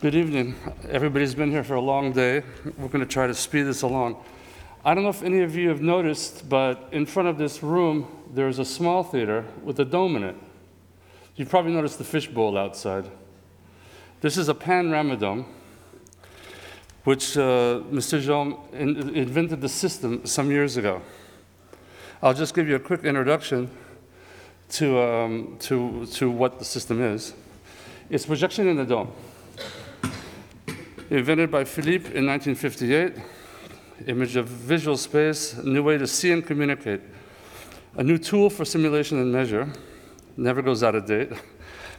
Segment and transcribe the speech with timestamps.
[0.00, 0.54] Good evening.
[0.88, 2.42] Everybody's been here for a long day.
[2.78, 4.16] We're going to try to speed this along.
[4.82, 8.08] I don't know if any of you have noticed, but in front of this room,
[8.32, 10.36] there's a small theater with a dome in it.
[11.36, 13.10] You've probably noticed the fishbowl outside.
[14.22, 15.44] This is a panorama dome,
[17.04, 18.22] which uh, Mr.
[18.22, 21.02] Jean in- invented the system some years ago.
[22.22, 23.70] I'll just give you a quick introduction
[24.70, 27.34] to, um, to, to what the system is.
[28.08, 29.12] It's projection in the dome.
[31.10, 33.14] Invented by Philippe in 1958,
[34.06, 37.00] image of visual space, a new way to see and communicate,
[37.96, 39.68] a new tool for simulation and measure,
[40.36, 41.32] never goes out of date,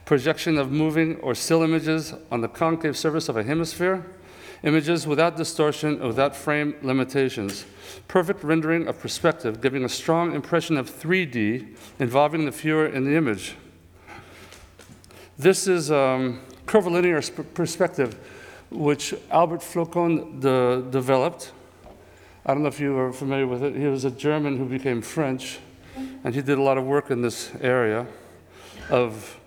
[0.05, 4.05] projection of moving or still images on the concave surface of a hemisphere,
[4.63, 7.65] images without distortion or without frame limitations,
[8.07, 13.17] perfect rendering of perspective, giving a strong impression of 3D involving the viewer in the
[13.17, 13.55] image.
[15.37, 17.21] This is um, curvilinear
[17.53, 18.17] perspective
[18.71, 21.51] which Albert Flocon de- developed.
[22.45, 23.75] I don't know if you are familiar with it.
[23.75, 25.59] He was a German who became French,
[26.23, 28.07] and he did a lot of work in this area
[28.89, 29.37] of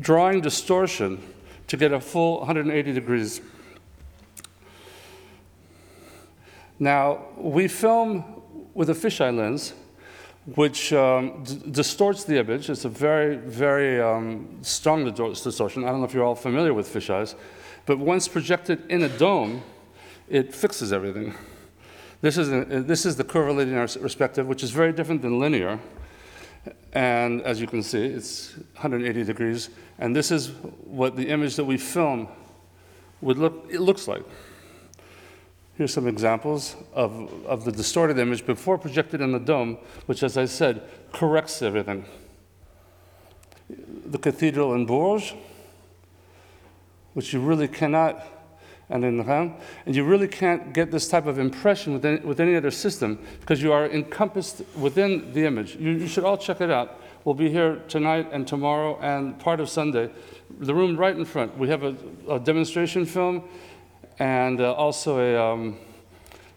[0.00, 1.22] drawing distortion
[1.68, 3.40] to get a full 180 degrees.
[6.78, 8.42] Now, we film
[8.74, 9.74] with a fisheye lens,
[10.56, 12.68] which um, distorts the image.
[12.68, 15.84] It's a very, very um, strong distortion.
[15.84, 17.36] I don't know if you're all familiar with fisheyes.
[17.86, 19.62] But once projected in a dome,
[20.28, 21.34] it fixes everything.
[22.20, 25.80] This is, a, this is the curvilinear perspective, which is very different than linear.
[26.92, 29.70] And as you can see, it's 180 degrees.
[29.98, 30.50] And this is
[30.84, 32.28] what the image that we film
[33.20, 34.22] would look, it looks like.
[35.74, 40.36] Here's some examples of, of the distorted image before projected in the dome, which, as
[40.36, 42.04] I said, corrects everything.
[44.06, 45.34] The cathedral in Bourges,
[47.14, 48.24] which you really cannot,
[48.88, 49.04] and
[49.86, 53.62] you really can't get this type of impression with any, with any other system because
[53.62, 55.76] you are encompassed within the image.
[55.76, 57.00] You, you should all check it out.
[57.24, 60.10] We'll be here tonight and tomorrow and part of Sunday.
[60.58, 61.56] The room right in front.
[61.56, 61.96] We have a,
[62.28, 63.44] a demonstration film
[64.18, 65.78] and uh, also a, um,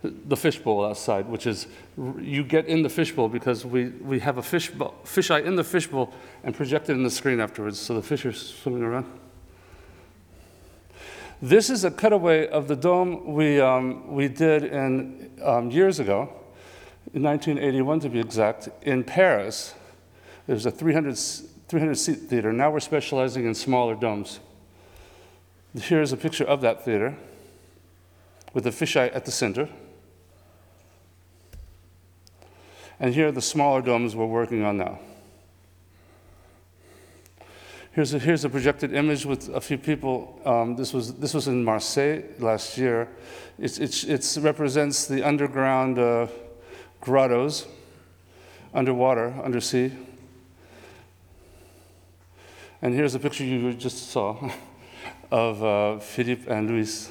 [0.03, 1.67] the fishbowl outside, which is
[2.19, 6.13] you get in the fishbowl because we, we have a fish fisheye in the fishbowl
[6.43, 9.05] and projected in the screen afterwards, so the fish are swimming around.
[11.41, 16.29] This is a cutaway of the dome we, um, we did in, um, years ago,
[17.13, 19.73] in 1981 to be exact, in Paris.
[20.47, 22.53] There's a 300, 300 seat theater.
[22.53, 24.39] Now we're specializing in smaller domes.
[25.77, 27.17] Here's a picture of that theater
[28.53, 29.67] with a fisheye at the center.
[32.97, 34.99] And here are the smaller domes we're working on now.
[37.95, 40.37] Here's a, here's a projected image with a few people.
[40.43, 43.07] Um, this, was, this was in Marseille last year.
[43.57, 46.27] It it's, it's represents the underground uh,
[46.99, 47.65] grottos,
[48.73, 49.93] underwater, undersea.
[52.81, 54.51] And here's a picture you just saw
[55.31, 57.09] of uh, Philippe and Louis.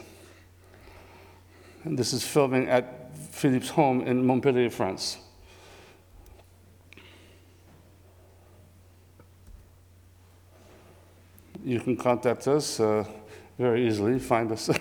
[1.84, 5.16] And this is filming at Philippe's home in Montpellier, France.
[11.64, 13.04] You can contact us uh,
[13.58, 14.68] very easily, find us.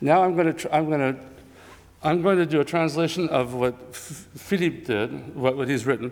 [0.00, 1.20] now I'm going to I'm going to
[2.02, 6.10] I'm going to do a translation of what F- Philippe did, what, what he's written,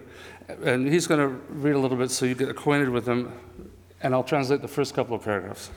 [0.63, 3.33] and he's going to read a little bit so you get acquainted with him,
[4.01, 5.71] and I'll translate the first couple of paragraphs.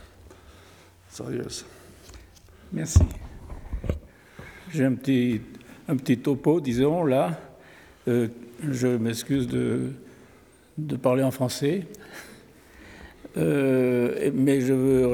[1.07, 1.63] It's all yours.
[2.72, 3.06] Merci.
[4.72, 5.41] J'ai un petit,
[5.88, 7.38] un petit topo, disons, là.
[8.07, 8.28] Euh,
[8.69, 9.94] je m'excuse de
[10.78, 11.85] de parler en français.
[13.38, 15.07] Euh, mais je veux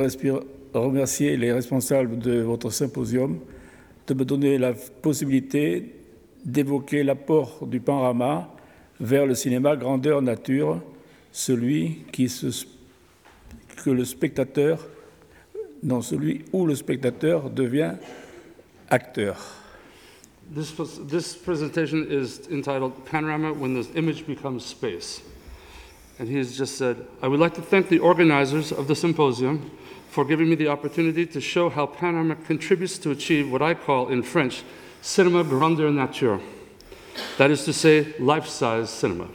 [0.74, 3.40] remercier les responsables de votre symposium
[4.08, 5.96] de me donner la possibilité
[6.44, 8.50] d'évoquer l'apport du panorama
[9.00, 10.82] vers le cinéma grandeur nature,
[11.32, 12.28] celui qui
[13.84, 14.86] que le spectateur,
[16.02, 17.94] celui où le spectateur devient
[18.90, 19.38] acteur.
[20.54, 20.74] This,
[21.08, 25.22] this presentation is entitled Panorama When the Image Becomes Space.
[26.20, 29.72] And he has just said, I would like to thank the organizers of the symposium
[30.10, 34.10] for giving me the opportunity to show how Panorama contributes to achieve what I call
[34.10, 34.64] in French
[35.02, 36.42] cinema grandeur nature.
[37.38, 39.28] That is to say, life size cinema.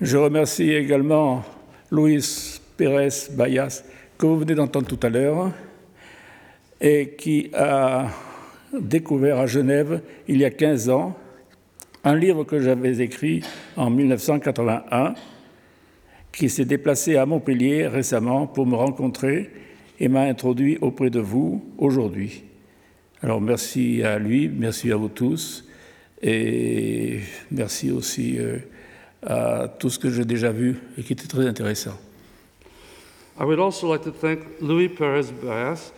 [0.00, 1.44] Je remercie également
[1.92, 3.84] Luis Pérez Bayas,
[4.18, 5.52] que vous venez d'entendre tout à l'heure,
[6.80, 8.08] et qui a
[8.72, 11.16] découvert à Genève, il y a 15 ans,
[12.04, 13.42] un livre que j'avais écrit
[13.76, 15.14] en 1981
[16.32, 19.50] qui s'est déplacé à Montpellier récemment pour me rencontrer
[20.00, 22.44] et m'a introduit auprès de vous aujourd'hui.
[23.22, 25.64] Alors merci à lui, merci à vous tous
[26.22, 27.20] et
[27.50, 28.58] merci aussi euh,
[29.24, 31.96] à tout ce que j'ai déjà vu et qui était très intéressant.
[33.38, 34.02] I would also like
[34.60, 35.92] Louis Perez Baez,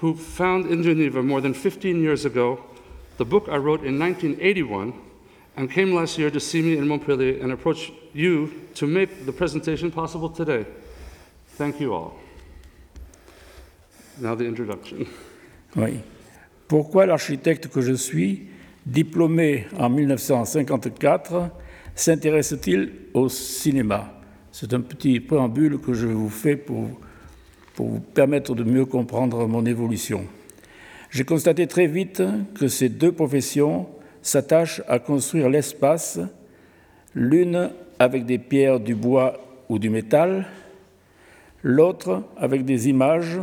[0.00, 2.58] who found in Geneva more than 15 years ago
[3.18, 4.92] the book I wrote in 1981
[5.56, 9.32] and came last year to see me in Montpellier and approach you to make the
[9.32, 10.66] presentation possible today.
[11.56, 12.14] Thank you all.
[14.20, 15.06] Now the introduction.
[15.76, 16.00] Oui.
[16.68, 18.48] Pourquoi l'architecte que je suis,
[18.86, 21.50] diplômé en 1954,
[21.94, 24.20] s'intéresse-t-il au cinéma?
[24.50, 26.88] C'est un petit préambule que je vous fais pour,
[27.74, 30.24] pour vous permettre de mieux comprendre mon évolution.
[31.10, 32.22] J'ai constaté très vite
[32.54, 33.86] que ces deux professions
[34.24, 36.18] s'attachent à construire l'espace,
[37.14, 39.38] l'une avec des pierres, du bois
[39.68, 40.46] ou du métal,
[41.62, 43.38] l'autre avec des images,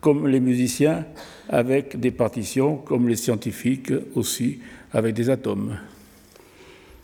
[0.00, 1.06] comme les musiciens
[1.48, 4.60] avec des partitions, comme les scientifiques aussi
[4.92, 5.78] avec des atomes.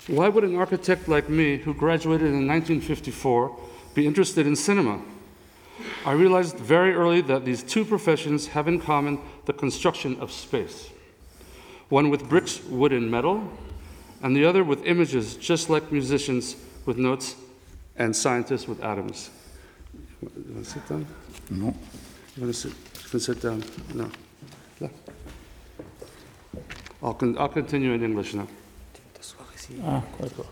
[0.06, 3.50] Why would an architect like me, who graduated in 1954,
[3.94, 4.98] be interested in cinema?
[6.04, 10.90] I realized very early that these two professions have in common the construction of space.
[11.88, 13.50] One with bricks, wood, and metal,
[14.22, 17.36] and the other with images, just like musicians with notes
[17.96, 19.30] and scientists with atoms.
[20.22, 21.06] You want to sit down?
[21.50, 21.74] Non.
[22.36, 23.62] You want to sit, you can sit down?
[23.94, 24.10] No.
[24.80, 24.90] No.
[27.02, 28.48] I'll, con- I'll continue in English now.
[29.82, 30.46] Ah, d'accord.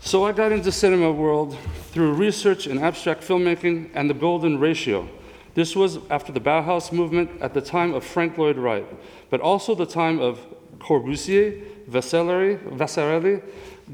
[0.00, 1.56] So I got into cinema world
[1.90, 5.08] through research in abstract filmmaking and the golden ratio.
[5.56, 8.86] This was after the Bauhaus movement at the time of Frank Lloyd Wright,
[9.30, 10.38] but also the time of
[10.78, 13.42] Corbusier, Vasarely, Vasarely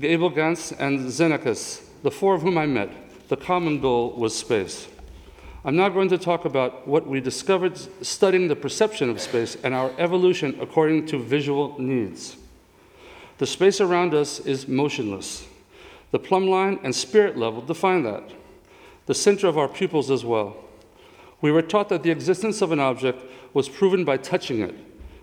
[0.02, 2.90] Abel and Xenakis, the four of whom I met.
[3.28, 4.88] The common goal was space.
[5.64, 9.72] I'm now going to talk about what we discovered studying the perception of space and
[9.72, 12.38] our evolution according to visual needs.
[13.38, 15.46] The space around us is motionless.
[16.10, 18.24] The plumb line and spirit level define that.
[19.06, 20.56] The center of our pupils as well.
[21.42, 23.22] We were taught that the existence of an object
[23.52, 24.74] was proven by touching it.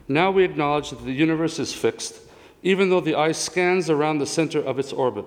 [0.08, 2.20] Now we acknowledge that the universe is fixed,
[2.62, 5.26] even though the eye scans around the center of its orbit.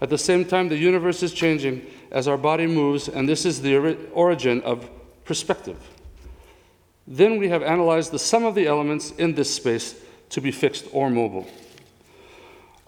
[0.00, 3.60] At the same time, the universe is changing as our body moves, and this is
[3.60, 4.88] the origin of
[5.24, 5.78] perspective.
[7.06, 9.96] Then we have analyzed the sum of the elements in this space
[10.30, 11.48] to be fixed or mobile.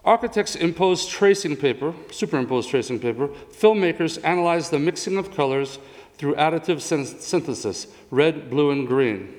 [0.05, 3.27] Architects impose tracing paper, superimpose tracing paper.
[3.27, 5.77] Filmmakers analyze the mixing of colors
[6.17, 9.35] through additive synthesis, red, blue, and green.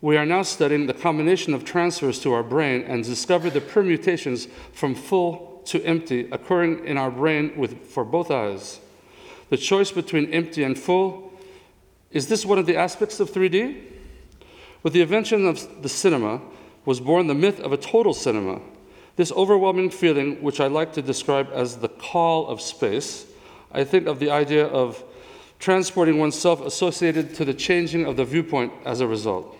[0.00, 4.46] We are now studying the combination of transfers to our brain and discover the permutations
[4.72, 8.78] from full to empty occurring in our brain with, for both eyes.
[9.50, 11.32] The choice between empty and full
[12.10, 13.82] is this one of the aspects of 3D?
[14.82, 16.40] With the invention of the cinema
[16.84, 18.60] was born the myth of a total cinema.
[19.16, 23.26] This overwhelming feeling, which I like to describe as the call of space,
[23.72, 25.02] I think of the idea of
[25.58, 29.56] transporting oneself associated to the changing of the viewpoint as a result.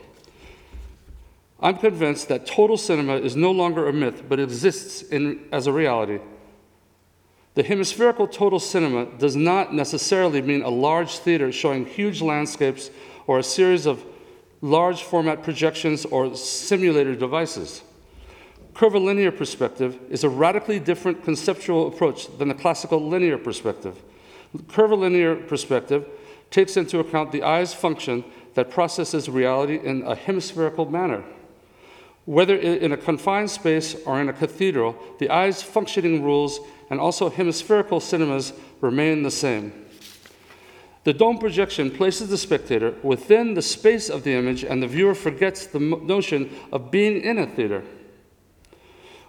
[1.61, 5.73] I'm convinced that total cinema is no longer a myth, but exists in, as a
[5.73, 6.21] reality.
[7.55, 12.91] The hemispherical total cinema does not necessarily mean a large theater showing huge landscapes
[13.27, 14.05] or a series of
[14.61, 17.83] large format projections or simulator devices.
[18.75, 24.01] Curvilinear perspective is a radically different conceptual approach than the classical linear perspective.
[24.69, 26.07] Curvilinear perspective
[26.51, 28.25] takes into account the eye's function
[28.55, 31.23] that processes reality in a hemispherical manner.
[32.25, 37.31] Whether in a confined space or in a cathedral, the eye's functioning rules and also
[37.31, 39.87] hemispherical cinemas remain the same.
[41.05, 45.15] The dome projection places the spectator within the space of the image, and the viewer
[45.15, 47.83] forgets the notion of being in a theater.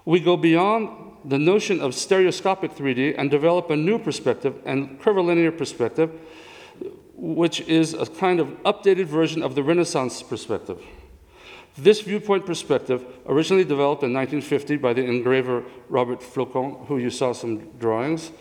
[0.04, 5.52] We go beyond the notion of stereoscopic 3D and develop a new perspective and curvilinear
[5.52, 6.12] perspective,
[7.16, 10.82] which is a kind of updated version of the Renaissance perspective.
[11.78, 17.32] This viewpoint perspective, originally developed in 1950 by the engraver Robert Flocon, who you saw
[17.32, 18.32] some drawings,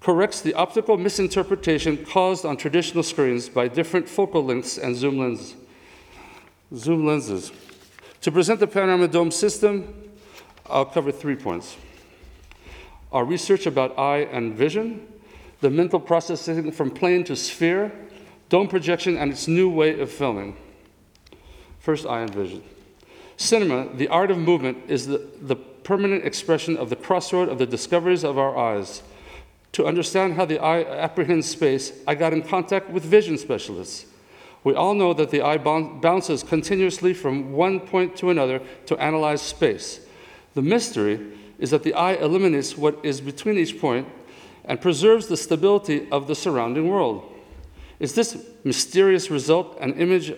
[0.00, 5.56] corrects the optical misinterpretation caused on traditional screens by different focal lengths and zoom lenses.
[6.74, 7.52] Zoom lenses.
[8.22, 10.07] To present the panorama dome system,
[10.70, 11.76] I'll cover three points.
[13.12, 15.06] Our research about eye and vision,
[15.60, 17.90] the mental processing from plane to sphere,
[18.48, 20.56] dome projection, and its new way of filming.
[21.80, 22.62] First, eye and vision.
[23.36, 27.66] Cinema, the art of movement, is the, the permanent expression of the crossroad of the
[27.66, 29.02] discoveries of our eyes.
[29.72, 34.06] To understand how the eye apprehends space, I got in contact with vision specialists.
[34.64, 39.40] We all know that the eye bounces continuously from one point to another to analyze
[39.40, 40.00] space.
[40.58, 41.20] The mystery
[41.60, 44.08] is that the eye eliminates what is between each point
[44.64, 47.32] and preserves the stability of the surrounding world.
[48.00, 50.34] Is this mysterious result an image,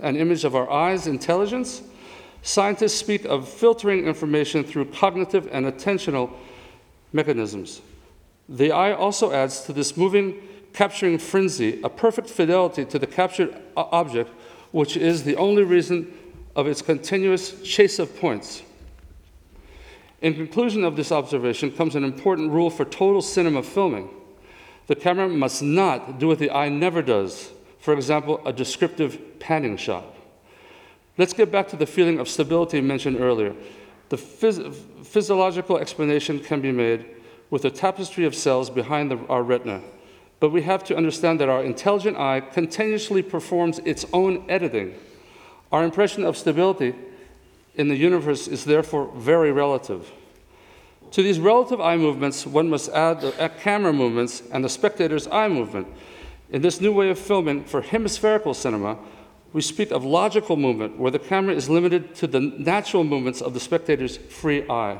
[0.00, 1.80] an image of our eye's intelligence?
[2.42, 6.32] Scientists speak of filtering information through cognitive and attentional
[7.12, 7.82] mechanisms.
[8.48, 10.42] The eye also adds to this moving,
[10.72, 14.28] capturing frenzy a perfect fidelity to the captured object,
[14.72, 16.12] which is the only reason
[16.56, 18.64] of its continuous chase of points.
[20.22, 24.08] In conclusion of this observation comes an important rule for total cinema filming.
[24.86, 27.50] The camera must not do what the eye never does,
[27.80, 30.04] for example, a descriptive panning shot.
[31.18, 33.54] Let's get back to the feeling of stability mentioned earlier.
[34.10, 34.74] The phys-
[35.04, 37.04] physiological explanation can be made
[37.50, 39.82] with a tapestry of cells behind the, our retina.
[40.38, 44.94] But we have to understand that our intelligent eye continuously performs its own editing.
[45.72, 46.94] Our impression of stability
[47.74, 50.10] in the universe is therefore very relative.
[51.12, 55.48] To these relative eye movements, one must add the camera movements and the spectator's eye
[55.48, 55.88] movement.
[56.50, 58.98] In this new way of filming for hemispherical cinema,
[59.52, 63.52] we speak of logical movement, where the camera is limited to the natural movements of
[63.52, 64.98] the spectator's free eye.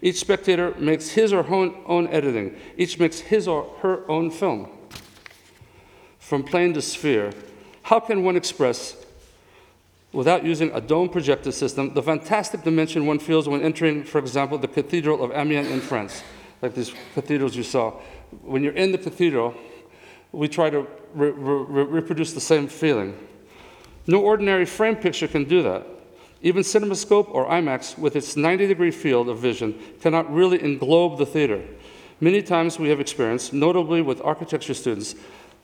[0.00, 4.68] Each spectator makes his or her own editing, each makes his or her own film.
[6.18, 7.32] From plane to sphere,
[7.82, 8.96] how can one express,
[10.12, 14.58] without using a dome projector system, the fantastic dimension one feels when entering, for example,
[14.58, 16.22] the Cathedral of Amiens in France,
[16.60, 17.92] like these cathedrals you saw?
[18.42, 19.54] When you're in the cathedral,
[20.32, 23.16] we try to re- re- reproduce the same feeling.
[24.06, 25.86] No ordinary frame picture can do that.
[26.40, 31.26] Even CinemaScope or IMAX, with its 90 degree field of vision, cannot really englobe the
[31.26, 31.62] theater.
[32.20, 35.14] Many times we have experienced, notably with architecture students,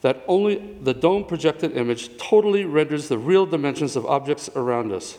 [0.00, 5.18] that only the dome projected image totally renders the real dimensions of objects around us,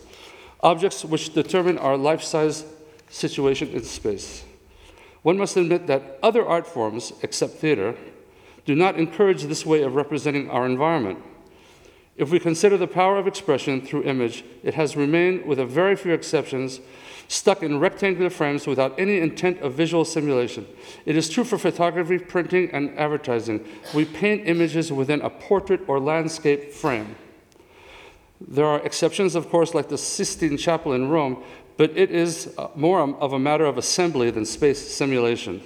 [0.61, 2.65] objects which determine our life size
[3.09, 4.43] situation in space.
[5.21, 7.95] One must admit that other art forms, except theater,
[8.65, 11.19] do not encourage this way of representing our environment.
[12.19, 15.95] If we consider the power of expression through image, it has remained, with a very
[15.95, 16.81] few exceptions,
[17.29, 20.67] stuck in rectangular frames without any intent of visual simulation.
[21.05, 23.65] It is true for photography, printing, and advertising.
[23.95, 27.15] We paint images within a portrait or landscape frame.
[28.45, 31.41] There are exceptions, of course, like the Sistine Chapel in Rome,
[31.77, 35.61] but it is uh, more of a matter of assembly than space simulation.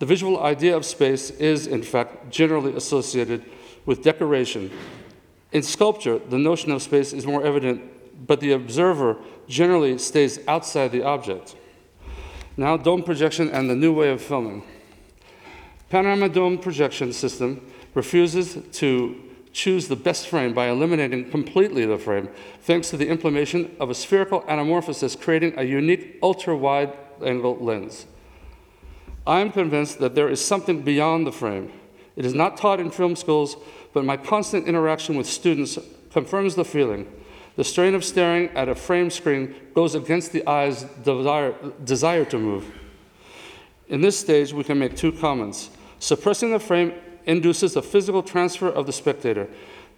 [0.00, 3.44] The visual idea of space is, in fact, generally associated
[3.86, 4.72] with decoration.
[5.52, 9.18] In sculpture, the notion of space is more evident, but the observer
[9.48, 11.56] generally stays outside the object.
[12.56, 14.62] Now, dome projection and the new way of filming.
[15.90, 19.20] Panorama dome projection system refuses to
[19.52, 22.30] choose the best frame by eliminating completely the frame,
[22.62, 28.06] thanks to the implementation of a spherical anamorphosis, creating a unique ultra wide angle lens.
[29.26, 31.70] I am convinced that there is something beyond the frame.
[32.16, 33.56] It is not taught in film schools,
[33.92, 35.78] but my constant interaction with students
[36.10, 37.10] confirms the feeling.
[37.56, 41.54] The strain of staring at a frame screen goes against the eye's desire,
[41.84, 42.64] desire to move.
[43.88, 45.70] In this stage, we can make two comments.
[45.98, 46.94] Suppressing the frame
[47.26, 49.48] induces a physical transfer of the spectator.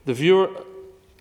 [0.04, 0.50] The viewer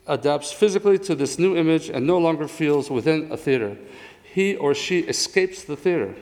[0.07, 3.77] adapts physically to this new image and no longer feels within a theater.
[4.23, 6.15] He or she escapes the theater.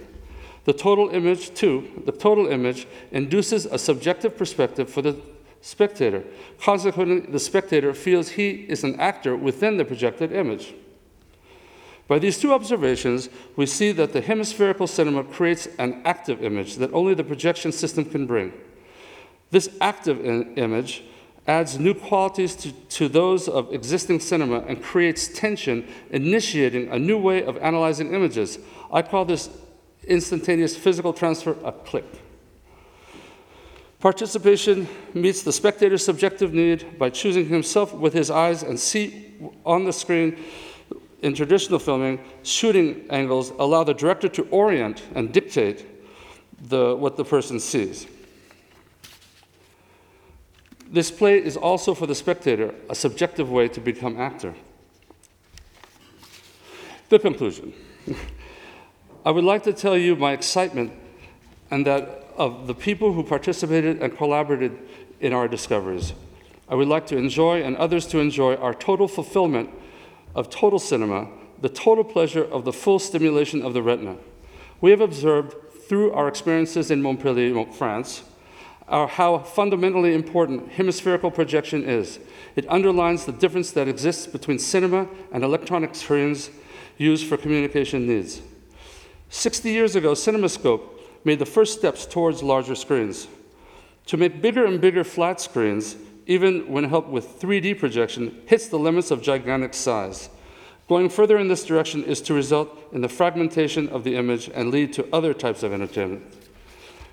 [0.65, 5.19] The total image, too, the total image induces a subjective perspective for the
[5.61, 6.23] spectator.
[6.59, 10.73] Consequently, the spectator feels he is an actor within the projected image.
[12.07, 16.93] By these two observations, we see that the hemispherical cinema creates an active image that
[16.93, 18.51] only the projection system can bring.
[19.49, 21.03] This active image
[21.47, 27.17] adds new qualities to, to those of existing cinema and creates tension, initiating a new
[27.17, 28.59] way of analyzing images.
[28.91, 29.49] I call this
[30.07, 32.05] instantaneous physical transfer a click.
[33.99, 39.85] Participation meets the spectator's subjective need by choosing himself with his eyes and see on
[39.85, 40.43] the screen
[41.21, 45.85] in traditional filming, shooting angles allow the director to orient and dictate
[46.69, 48.07] the, what the person sees.
[50.89, 54.55] This play is also for the spectator a subjective way to become actor.
[57.09, 57.73] The conclusion.
[59.23, 60.91] I would like to tell you my excitement
[61.69, 64.77] and that of the people who participated and collaborated
[65.19, 66.13] in our discoveries.
[66.67, 69.69] I would like to enjoy and others to enjoy our total fulfillment
[70.33, 71.27] of total cinema,
[71.61, 74.15] the total pleasure of the full stimulation of the retina.
[74.79, 75.55] We have observed
[75.87, 78.23] through our experiences in Montpellier, France,
[78.87, 82.19] our, how fundamentally important hemispherical projection is.
[82.55, 86.49] It underlines the difference that exists between cinema and electronic screens
[86.97, 88.41] used for communication needs.
[89.31, 90.81] 60 years ago, CinemaScope
[91.23, 93.27] made the first steps towards larger screens.
[94.07, 95.95] To make bigger and bigger flat screens,
[96.27, 100.29] even when helped with 3D projection, hits the limits of gigantic size.
[100.89, 104.69] Going further in this direction is to result in the fragmentation of the image and
[104.69, 106.23] lead to other types of entertainment.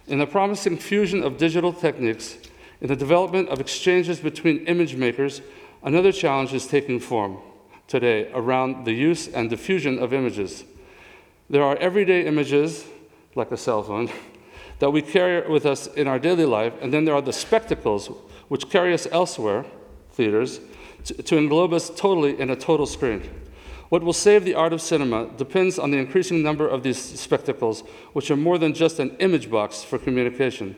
[0.08, 2.36] In the promising fusion of digital techniques,
[2.80, 5.40] in the development of exchanges between image makers,
[5.84, 7.38] another challenge is taking form
[7.86, 10.64] today around the use and diffusion of images.
[11.50, 12.84] There are everyday images,
[13.34, 14.10] like a cell phone,
[14.80, 18.10] that we carry with us in our daily life, and then there are the spectacles
[18.48, 19.64] which carry us elsewhere,
[20.12, 20.60] theaters,
[21.04, 23.22] to, to englobe us totally in a total screen.
[23.88, 27.80] What will save the art of cinema depends on the increasing number of these spectacles,
[28.12, 30.76] which are more than just an image box for communication.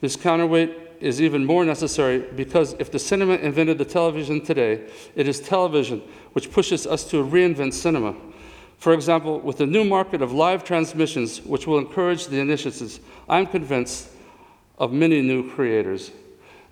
[0.00, 5.28] This counterweight is even more necessary because if the cinema invented the television today, it
[5.28, 8.14] is television which pushes us to reinvent cinema.
[8.78, 13.46] For example, with the new market of live transmissions, which will encourage the initiatives, I'm
[13.46, 14.08] convinced
[14.78, 16.12] of many new creators.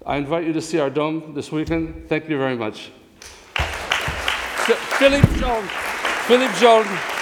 [0.06, 2.08] I invite you to see our dome this weekend.
[2.08, 2.92] Thank you very much.
[4.98, 5.68] Philippe Jordan.
[6.26, 7.15] Philippe Jordan.